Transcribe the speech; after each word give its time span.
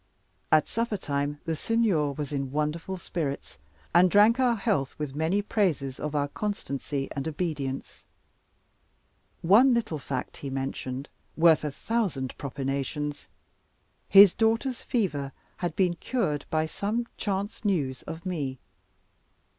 At 0.51 0.67
supper 0.67 0.97
time 0.97 1.39
the 1.45 1.55
Signor 1.55 2.13
was 2.15 2.31
in 2.31 2.49
wonderful 2.51 2.97
spirits, 2.97 3.59
and 3.93 4.09
drank 4.09 4.39
our 4.39 4.55
health 4.55 4.97
with 4.97 5.13
many 5.13 5.43
praises 5.43 5.99
of 5.99 6.15
our 6.15 6.27
constancy 6.27 7.07
and 7.11 7.27
obedience. 7.27 8.03
One 9.43 9.75
little 9.75 9.99
fact 9.99 10.37
he 10.37 10.49
mentioned 10.49 11.07
worth 11.37 11.63
a 11.63 11.69
thousand 11.69 12.35
propinations; 12.39 13.27
his 14.09 14.33
daughter's 14.33 14.81
fever 14.81 15.33
had 15.57 15.75
been 15.75 15.93
cured 15.93 16.45
by 16.49 16.65
some 16.65 17.05
chance 17.15 17.63
news 17.63 18.01
of 18.07 18.25
me. 18.25 18.57